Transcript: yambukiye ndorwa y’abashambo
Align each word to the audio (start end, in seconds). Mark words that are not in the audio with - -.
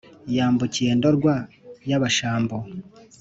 yambukiye 0.37 0.91
ndorwa 0.99 1.33
y’abashambo 1.89 2.57